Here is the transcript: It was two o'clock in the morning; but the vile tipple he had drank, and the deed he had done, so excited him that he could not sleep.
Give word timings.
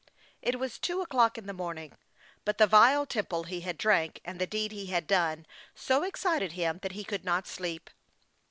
It 0.41 0.57
was 0.57 0.79
two 0.79 1.01
o'clock 1.01 1.37
in 1.37 1.45
the 1.45 1.53
morning; 1.53 1.95
but 2.43 2.57
the 2.57 2.65
vile 2.65 3.05
tipple 3.05 3.43
he 3.43 3.59
had 3.61 3.77
drank, 3.77 4.19
and 4.25 4.41
the 4.41 4.47
deed 4.47 4.71
he 4.71 4.87
had 4.87 5.05
done, 5.05 5.45
so 5.75 6.01
excited 6.01 6.53
him 6.53 6.79
that 6.81 6.93
he 6.93 7.03
could 7.03 7.23
not 7.23 7.45
sleep. 7.45 7.87